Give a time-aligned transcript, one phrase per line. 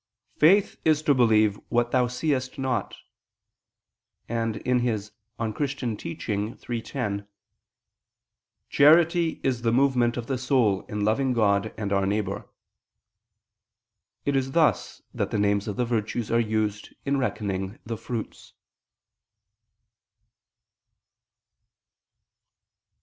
[0.35, 2.95] "Faith is to believe what thou seest not";
[4.27, 4.59] and (De
[5.37, 5.53] Doctr.
[5.53, 6.03] Christ.
[6.67, 7.27] iii, 10):
[8.67, 12.49] "Charity is the movement of the soul in loving God and our neighbor."
[14.25, 18.53] It is thus that the names of the virtues are used in reckoning the fruits.